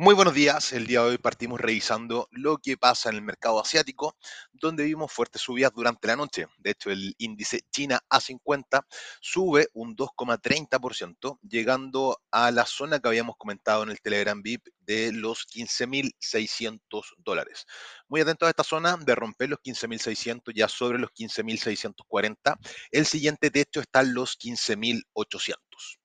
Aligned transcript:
Muy 0.00 0.14
buenos 0.14 0.32
días. 0.34 0.72
El 0.72 0.86
día 0.86 1.02
de 1.02 1.08
hoy 1.08 1.18
partimos 1.18 1.60
revisando 1.60 2.28
lo 2.30 2.58
que 2.58 2.76
pasa 2.76 3.08
en 3.08 3.16
el 3.16 3.22
mercado 3.22 3.60
asiático, 3.60 4.16
donde 4.52 4.84
vimos 4.84 5.10
fuertes 5.12 5.42
subidas 5.42 5.72
durante 5.74 6.06
la 6.06 6.14
noche. 6.14 6.46
De 6.58 6.70
hecho, 6.70 6.92
el 6.92 7.16
índice 7.18 7.62
China 7.72 7.98
A50 8.08 8.84
sube 9.20 9.66
un 9.72 9.96
2,30%, 9.96 11.40
llegando 11.42 12.16
a 12.30 12.52
la 12.52 12.64
zona 12.64 13.00
que 13.00 13.08
habíamos 13.08 13.34
comentado 13.36 13.82
en 13.82 13.90
el 13.90 14.00
Telegram 14.00 14.40
VIP 14.40 14.68
de 14.78 15.10
los 15.10 15.48
15.600 15.48 16.78
dólares. 17.16 17.66
Muy 18.06 18.20
atentos 18.20 18.46
a 18.46 18.50
esta 18.50 18.62
zona 18.62 18.96
de 18.98 19.16
romper 19.16 19.48
los 19.48 19.58
15.600 19.58 20.54
ya 20.54 20.68
sobre 20.68 21.00
los 21.00 21.10
15.640. 21.10 22.56
El 22.92 23.04
siguiente 23.04 23.50
techo 23.50 23.80
está 23.80 24.02
en 24.02 24.14
los 24.14 24.38
15.800. 24.38 25.97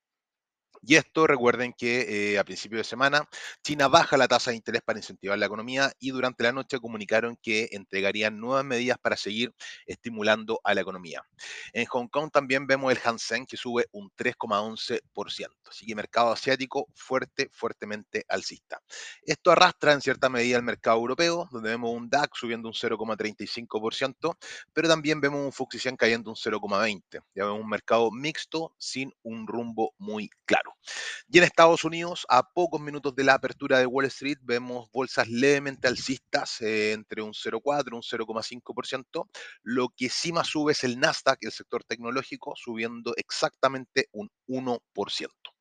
Y 0.85 0.95
esto, 0.95 1.27
recuerden 1.27 1.73
que 1.73 2.33
eh, 2.33 2.39
a 2.39 2.43
principio 2.43 2.77
de 2.77 2.83
semana, 2.83 3.27
China 3.63 3.87
baja 3.87 4.17
la 4.17 4.27
tasa 4.27 4.51
de 4.51 4.57
interés 4.57 4.81
para 4.81 4.99
incentivar 4.99 5.37
la 5.39 5.45
economía 5.45 5.93
y 5.97 6.11
durante 6.11 6.43
la 6.43 6.51
noche 6.51 6.79
comunicaron 6.79 7.37
que 7.41 7.69
entregarían 7.71 8.37
nuevas 8.37 8.65
medidas 8.65 8.97
para 9.01 9.15
seguir 9.15 9.53
estimulando 9.85 10.59
a 10.63 10.73
la 10.73 10.81
economía. 10.81 11.23
En 11.71 11.85
Hong 11.85 12.07
Kong 12.07 12.31
también 12.31 12.67
vemos 12.67 12.91
el 12.91 12.99
Hansen 13.03 13.45
que 13.45 13.55
sube 13.55 13.87
un 13.93 14.11
3,11%. 14.11 15.47
Así 15.69 15.85
que 15.85 15.95
mercado 15.95 16.31
asiático 16.31 16.87
fuerte, 16.93 17.49
fuertemente 17.53 18.25
alcista. 18.27 18.81
Esto 19.23 19.51
arrastra 19.51 19.93
en 19.93 20.01
cierta 20.01 20.29
medida 20.29 20.57
el 20.57 20.63
mercado 20.63 20.97
europeo, 20.97 21.47
donde 21.51 21.69
vemos 21.69 21.91
un 21.91 22.09
DAX 22.09 22.37
subiendo 22.37 22.67
un 22.67 22.73
0,35%, 22.73 24.37
pero 24.73 24.87
también 24.89 25.21
vemos 25.21 25.45
un 25.45 25.51
Fuxi 25.53 25.79
cayendo 25.97 26.29
un 26.29 26.35
0,20%. 26.35 27.23
Ya 27.33 27.45
vemos 27.45 27.61
un 27.61 27.69
mercado 27.69 28.11
mixto 28.11 28.73
sin 28.77 29.13
un 29.23 29.47
rumbo 29.47 29.93
muy 29.97 30.29
claro. 30.45 30.72
Y 31.27 31.37
en 31.37 31.43
Estados 31.43 31.83
Unidos, 31.83 32.25
a 32.29 32.43
pocos 32.43 32.81
minutos 32.81 33.15
de 33.15 33.23
la 33.23 33.35
apertura 33.35 33.79
de 33.79 33.85
Wall 33.85 34.05
Street, 34.05 34.37
vemos 34.41 34.89
bolsas 34.91 35.27
levemente 35.29 35.87
alcistas, 35.87 36.61
eh, 36.61 36.91
entre 36.93 37.21
un 37.21 37.33
0,4 37.33 37.91
y 37.91 37.95
un 37.95 38.03
0,5%. 38.03 39.29
Lo 39.63 39.89
que 39.89 40.09
sí 40.09 40.31
más 40.31 40.47
sube 40.47 40.73
es 40.73 40.83
el 40.83 40.99
Nasdaq, 40.99 41.37
el 41.41 41.51
sector 41.51 41.83
tecnológico, 41.83 42.53
subiendo 42.55 43.13
exactamente 43.17 44.09
un 44.11 44.29
1%. 44.47 45.53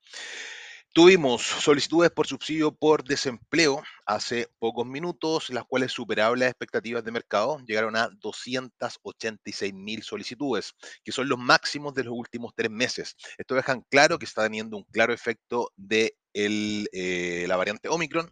Tuvimos 0.94 1.40
solicitudes 1.40 2.10
por 2.10 2.26
subsidio 2.26 2.70
por 2.70 3.02
desempleo 3.02 3.82
hace 4.04 4.50
pocos 4.58 4.86
minutos, 4.86 5.48
las 5.48 5.64
cuales 5.64 5.90
superaron 5.90 6.38
las 6.38 6.50
expectativas 6.50 7.02
de 7.02 7.10
mercado, 7.10 7.58
llegaron 7.66 7.96
a 7.96 8.10
286 8.20 9.72
mil 9.72 10.02
solicitudes, 10.02 10.74
que 11.02 11.10
son 11.10 11.30
los 11.30 11.38
máximos 11.38 11.94
de 11.94 12.04
los 12.04 12.12
últimos 12.12 12.52
tres 12.54 12.70
meses. 12.70 13.16
Esto 13.38 13.54
dejan 13.54 13.86
claro 13.88 14.18
que 14.18 14.26
está 14.26 14.42
teniendo 14.42 14.76
un 14.76 14.84
claro 14.84 15.14
efecto 15.14 15.72
de 15.76 16.14
eh, 16.34 17.46
la 17.48 17.56
variante 17.56 17.88
Omicron 17.88 18.30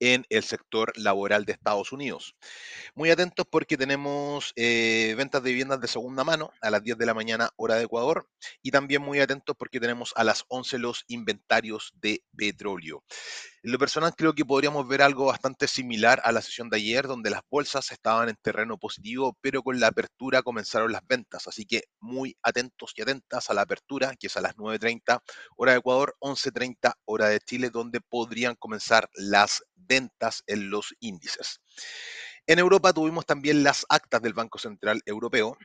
en 0.00 0.24
el 0.28 0.42
sector 0.42 0.92
laboral 0.96 1.44
de 1.44 1.52
Estados 1.52 1.92
Unidos. 1.92 2.34
Muy 2.94 3.10
atentos 3.10 3.46
porque 3.50 3.76
tenemos 3.76 4.52
eh, 4.56 5.14
ventas 5.16 5.42
de 5.42 5.50
viviendas 5.50 5.80
de 5.80 5.88
segunda 5.88 6.24
mano 6.24 6.50
a 6.60 6.70
las 6.70 6.82
10 6.82 6.98
de 6.98 7.06
la 7.06 7.14
mañana 7.14 7.50
hora 7.56 7.76
de 7.76 7.84
Ecuador 7.84 8.28
y 8.62 8.70
también 8.70 9.02
muy 9.02 9.20
atentos 9.20 9.56
porque 9.58 9.80
tenemos 9.80 10.12
a 10.16 10.24
las 10.24 10.44
11 10.48 10.78
los 10.78 11.04
inventarios 11.08 11.92
de 12.00 12.22
petróleo. 12.36 13.02
En 13.62 13.72
lo 13.72 13.78
personal 13.78 14.14
creo 14.16 14.34
que 14.34 14.44
podríamos 14.44 14.86
ver 14.86 15.02
algo 15.02 15.26
bastante 15.26 15.66
similar 15.66 16.20
a 16.24 16.30
la 16.30 16.42
sesión 16.42 16.70
de 16.70 16.76
ayer, 16.76 17.08
donde 17.08 17.28
las 17.28 17.42
bolsas 17.50 17.90
estaban 17.90 18.28
en 18.28 18.36
terreno 18.40 18.78
positivo, 18.78 19.36
pero 19.40 19.62
con 19.62 19.80
la 19.80 19.88
apertura 19.88 20.42
comenzaron 20.42 20.92
las 20.92 21.04
ventas. 21.06 21.48
Así 21.48 21.66
que 21.66 21.84
muy 21.98 22.36
atentos 22.42 22.92
y 22.96 23.02
atentas 23.02 23.50
a 23.50 23.54
la 23.54 23.62
apertura, 23.62 24.14
que 24.16 24.28
es 24.28 24.36
a 24.36 24.40
las 24.40 24.56
9.30 24.56 25.20
hora 25.56 25.72
de 25.72 25.78
Ecuador, 25.78 26.16
11.30 26.20 26.94
hora 27.04 27.28
de 27.28 27.40
Chile, 27.40 27.70
donde 27.70 28.00
podrían 28.00 28.54
comenzar 28.54 29.10
las 29.14 29.64
ventas 29.78 30.42
en 30.46 30.70
los 30.70 30.94
índices. 31.00 31.60
En 32.46 32.58
Europa 32.58 32.92
tuvimos 32.92 33.26
también 33.26 33.62
las 33.62 33.84
actas 33.88 34.22
del 34.22 34.32
Banco 34.32 34.58
Central 34.58 35.02
Europeo, 35.04 35.56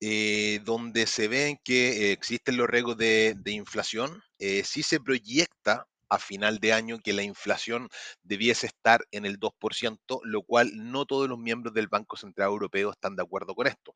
eh, 0.00 0.60
donde 0.64 1.06
se 1.06 1.26
ven 1.26 1.58
que 1.64 2.12
existen 2.12 2.58
los 2.58 2.68
riesgos 2.68 2.98
de, 2.98 3.34
inflación. 3.46 4.22
Eh, 4.38 4.62
si 4.64 4.82
se 4.82 5.00
proyecta 5.00 5.86
a 6.08 6.18
final 6.18 6.58
de 6.58 6.72
año 6.72 6.98
que 7.02 7.12
la 7.12 7.22
inflación 7.22 7.88
debiese 8.22 8.66
estar 8.66 9.06
en 9.10 9.24
el 9.24 9.38
2%, 9.38 10.20
lo 10.24 10.42
cual 10.42 10.70
no 10.74 11.06
todos 11.06 11.28
los 11.28 11.38
miembros 11.38 11.74
del 11.74 11.88
Banco 11.88 12.16
Central 12.16 12.48
Europeo 12.48 12.90
están 12.90 13.16
de 13.16 13.22
acuerdo 13.22 13.54
con 13.54 13.66
esto. 13.66 13.94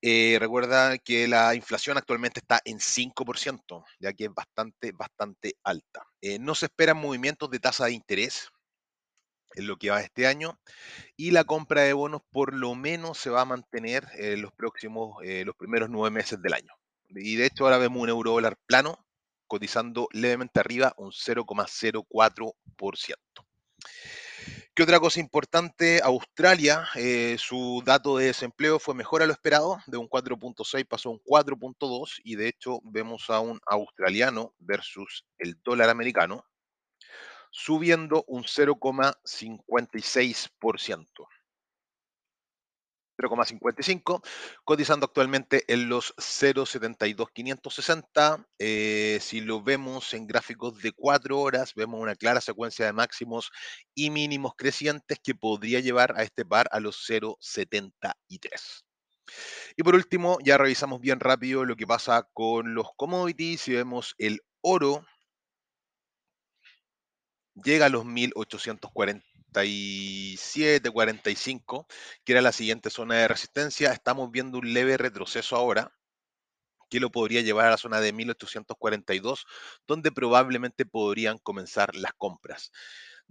Eh, 0.00 0.36
recuerda 0.38 0.96
que 0.98 1.26
la 1.26 1.54
inflación 1.56 1.98
actualmente 1.98 2.38
está 2.40 2.60
en 2.64 2.78
5%, 2.78 3.84
ya 3.98 4.12
que 4.12 4.26
es 4.26 4.34
bastante, 4.34 4.92
bastante 4.92 5.56
alta. 5.64 6.06
Eh, 6.20 6.38
no 6.38 6.54
se 6.54 6.66
esperan 6.66 6.98
movimientos 6.98 7.50
de 7.50 7.58
tasa 7.58 7.86
de 7.86 7.92
interés 7.92 8.48
en 9.54 9.66
lo 9.66 9.76
que 9.76 9.90
va 9.90 10.00
este 10.00 10.26
año 10.26 10.60
y 11.16 11.32
la 11.32 11.44
compra 11.44 11.82
de 11.82 11.92
bonos 11.92 12.22
por 12.30 12.54
lo 12.54 12.74
menos 12.74 13.18
se 13.18 13.30
va 13.30 13.40
a 13.40 13.46
mantener 13.46 14.06
en 14.14 14.42
los 14.42 14.52
próximos, 14.52 15.16
eh, 15.24 15.44
los 15.44 15.56
primeros 15.56 15.90
nueve 15.90 16.14
meses 16.14 16.40
del 16.40 16.52
año. 16.52 16.72
Y 17.08 17.36
de 17.36 17.46
hecho 17.46 17.64
ahora 17.64 17.78
vemos 17.78 18.02
un 18.02 18.08
euro 18.08 18.32
dólar 18.32 18.56
plano 18.66 19.04
cotizando 19.48 20.08
levemente 20.12 20.60
arriba 20.60 20.94
un 20.96 21.10
0,04%. 21.10 23.16
¿Qué 24.78 24.84
otra 24.84 25.00
cosa 25.00 25.18
importante? 25.18 26.00
Australia, 26.04 26.86
eh, 26.94 27.34
su 27.36 27.82
dato 27.84 28.16
de 28.16 28.26
desempleo 28.26 28.78
fue 28.78 28.94
mejor 28.94 29.24
a 29.24 29.26
lo 29.26 29.32
esperado, 29.32 29.80
de 29.88 29.96
un 29.96 30.08
4.6 30.08 30.86
pasó 30.86 31.08
a 31.08 31.12
un 31.14 31.18
4.2 31.18 32.20
y 32.22 32.36
de 32.36 32.46
hecho 32.46 32.78
vemos 32.84 33.28
a 33.28 33.40
un 33.40 33.58
australiano 33.66 34.54
versus 34.60 35.24
el 35.38 35.60
dólar 35.64 35.88
americano 35.88 36.44
subiendo 37.50 38.22
un 38.28 38.44
0,56%. 38.44 41.28
0,55, 43.18 44.22
cotizando 44.64 45.06
actualmente 45.06 45.64
en 45.66 45.88
los 45.88 46.14
0,72560. 46.16 48.46
Eh, 48.58 49.18
si 49.20 49.40
lo 49.40 49.62
vemos 49.62 50.14
en 50.14 50.26
gráficos 50.26 50.80
de 50.80 50.92
cuatro 50.92 51.40
horas, 51.40 51.74
vemos 51.74 52.00
una 52.00 52.14
clara 52.14 52.40
secuencia 52.40 52.86
de 52.86 52.92
máximos 52.92 53.50
y 53.94 54.10
mínimos 54.10 54.52
crecientes 54.56 55.18
que 55.22 55.34
podría 55.34 55.80
llevar 55.80 56.14
a 56.16 56.22
este 56.22 56.44
par 56.44 56.68
a 56.70 56.80
los 56.80 57.04
0,73. 57.08 58.84
Y 59.76 59.82
por 59.82 59.94
último, 59.94 60.38
ya 60.42 60.56
revisamos 60.56 61.00
bien 61.00 61.20
rápido 61.20 61.64
lo 61.64 61.76
que 61.76 61.86
pasa 61.86 62.28
con 62.32 62.74
los 62.74 62.88
commodities. 62.96 63.62
Si 63.62 63.72
vemos 63.72 64.14
el 64.18 64.40
oro, 64.62 65.04
llega 67.54 67.86
a 67.86 67.88
los 67.88 68.04
1840 68.04 69.26
47, 69.52 70.90
45, 70.90 71.86
que 72.24 72.32
era 72.32 72.42
la 72.42 72.52
siguiente 72.52 72.90
zona 72.90 73.16
de 73.16 73.28
resistencia. 73.28 73.92
Estamos 73.92 74.30
viendo 74.30 74.58
un 74.58 74.72
leve 74.72 74.96
retroceso 74.96 75.56
ahora, 75.56 75.92
que 76.90 77.00
lo 77.00 77.10
podría 77.10 77.42
llevar 77.42 77.66
a 77.66 77.70
la 77.70 77.76
zona 77.76 78.00
de 78.00 78.12
1842, 78.12 79.46
donde 79.86 80.12
probablemente 80.12 80.86
podrían 80.86 81.38
comenzar 81.38 81.94
las 81.94 82.12
compras. 82.16 82.70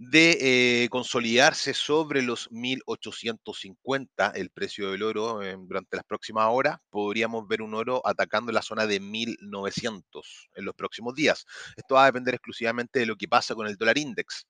De 0.00 0.84
eh, 0.84 0.88
consolidarse 0.90 1.74
sobre 1.74 2.22
los 2.22 2.52
1850 2.52 4.30
el 4.36 4.50
precio 4.50 4.92
del 4.92 5.02
oro 5.02 5.42
eh, 5.42 5.56
durante 5.58 5.96
las 5.96 6.04
próximas 6.04 6.46
horas, 6.50 6.78
podríamos 6.88 7.48
ver 7.48 7.62
un 7.62 7.74
oro 7.74 8.00
atacando 8.04 8.52
la 8.52 8.62
zona 8.62 8.86
de 8.86 9.00
1900 9.00 10.50
en 10.54 10.64
los 10.64 10.74
próximos 10.76 11.14
días. 11.14 11.46
Esto 11.76 11.96
va 11.96 12.04
a 12.04 12.06
depender 12.06 12.34
exclusivamente 12.34 13.00
de 13.00 13.06
lo 13.06 13.16
que 13.16 13.26
pasa 13.26 13.56
con 13.56 13.66
el 13.66 13.76
dólar 13.76 13.98
index 13.98 14.46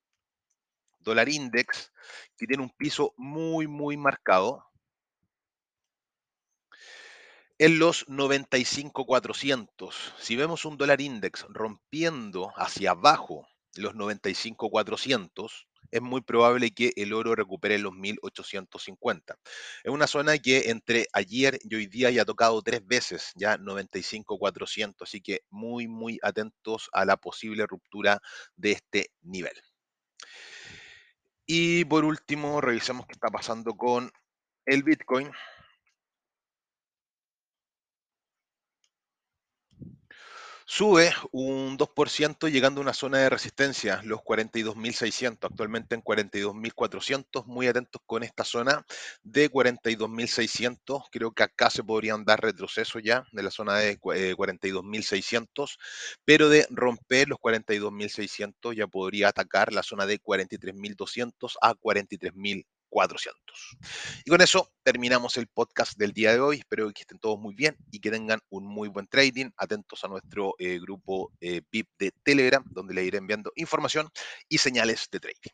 dólar 1.08 1.28
index, 1.28 1.92
que 2.36 2.46
tiene 2.46 2.62
un 2.62 2.70
piso 2.70 3.14
muy, 3.16 3.66
muy 3.66 3.96
marcado, 3.96 4.64
en 7.58 7.78
los 7.78 8.08
95,400. 8.08 10.14
Si 10.18 10.36
vemos 10.36 10.64
un 10.64 10.76
dólar 10.76 11.00
index 11.00 11.44
rompiendo 11.48 12.52
hacia 12.56 12.92
abajo 12.92 13.48
los 13.74 13.96
95,400, 13.96 15.68
es 15.90 16.02
muy 16.02 16.20
probable 16.20 16.72
que 16.72 16.92
el 16.96 17.12
oro 17.12 17.34
recupere 17.34 17.78
los 17.78 17.92
1850. 17.92 19.36
Es 19.82 19.90
una 19.90 20.06
zona 20.06 20.38
que 20.38 20.70
entre 20.70 21.06
ayer 21.12 21.58
y 21.62 21.74
hoy 21.74 21.86
día 21.86 22.10
ya 22.10 22.22
ha 22.22 22.26
tocado 22.26 22.60
tres 22.62 22.86
veces, 22.86 23.32
ya 23.34 23.56
95,400, 23.56 25.08
así 25.08 25.20
que 25.20 25.40
muy, 25.50 25.88
muy 25.88 26.18
atentos 26.22 26.88
a 26.92 27.04
la 27.04 27.16
posible 27.16 27.66
ruptura 27.66 28.20
de 28.56 28.72
este 28.72 29.10
nivel. 29.22 29.54
Y 31.50 31.86
por 31.86 32.04
último, 32.04 32.60
revisemos 32.60 33.06
qué 33.06 33.12
está 33.12 33.28
pasando 33.28 33.74
con 33.74 34.12
el 34.66 34.82
Bitcoin. 34.82 35.30
Sube 40.70 41.14
un 41.32 41.78
2% 41.78 42.46
llegando 42.50 42.80
a 42.80 42.82
una 42.82 42.92
zona 42.92 43.16
de 43.16 43.30
resistencia, 43.30 44.02
los 44.04 44.20
42.600, 44.20 45.38
actualmente 45.46 45.94
en 45.94 46.02
42.400. 46.02 47.46
Muy 47.46 47.66
atentos 47.68 48.02
con 48.04 48.22
esta 48.22 48.44
zona 48.44 48.84
de 49.22 49.50
42.600. 49.50 51.04
Creo 51.10 51.32
que 51.32 51.42
acá 51.42 51.70
se 51.70 51.82
podrían 51.82 52.26
dar 52.26 52.42
retrocesos 52.42 53.02
ya 53.02 53.24
de 53.32 53.42
la 53.42 53.50
zona 53.50 53.76
de 53.78 53.98
42.600, 53.98 55.72
eh, 55.72 55.76
pero 56.26 56.50
de 56.50 56.66
romper 56.68 57.30
los 57.30 57.38
42.600 57.38 58.76
ya 58.76 58.86
podría 58.86 59.28
atacar 59.28 59.72
la 59.72 59.82
zona 59.82 60.04
de 60.04 60.20
43.200 60.20 61.56
a 61.62 61.72
43.000 61.76 62.66
400. 62.88 63.78
Y 64.24 64.30
con 64.30 64.40
eso 64.40 64.72
terminamos 64.82 65.36
el 65.36 65.46
podcast 65.46 65.98
del 65.98 66.12
día 66.12 66.32
de 66.32 66.40
hoy. 66.40 66.58
Espero 66.58 66.90
que 66.92 67.02
estén 67.02 67.18
todos 67.18 67.38
muy 67.38 67.54
bien 67.54 67.76
y 67.90 68.00
que 68.00 68.10
tengan 68.10 68.40
un 68.50 68.66
muy 68.66 68.88
buen 68.88 69.06
trading. 69.06 69.50
Atentos 69.56 70.04
a 70.04 70.08
nuestro 70.08 70.54
eh, 70.58 70.78
grupo 70.78 71.32
eh, 71.40 71.62
VIP 71.70 71.88
de 71.98 72.10
Telegram, 72.22 72.64
donde 72.70 72.94
le 72.94 73.04
iré 73.04 73.18
enviando 73.18 73.52
información 73.56 74.08
y 74.48 74.58
señales 74.58 75.08
de 75.10 75.20
trading. 75.20 75.50